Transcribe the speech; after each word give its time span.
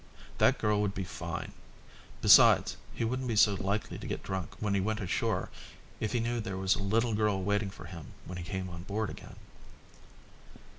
That 0.39 0.57
girl 0.57 0.81
would 0.81 0.95
be 0.95 1.03
fine. 1.03 1.51
Besides, 2.21 2.75
he 2.91 3.03
wouldn't 3.05 3.27
be 3.27 3.35
so 3.35 3.53
likely 3.53 3.99
to 3.99 4.07
get 4.07 4.23
drunk 4.23 4.55
when 4.59 4.73
he 4.73 4.81
went 4.81 4.99
ashore 4.99 5.49
if 5.99 6.11
he 6.13 6.19
knew 6.19 6.39
there 6.39 6.57
was 6.57 6.73
a 6.73 6.81
little 6.81 7.13
girl 7.13 7.43
waiting 7.43 7.69
for 7.69 7.85
him 7.85 8.07
when 8.25 8.39
he 8.39 8.43
came 8.43 8.67
on 8.67 8.81
board 8.81 9.11
again. 9.11 9.35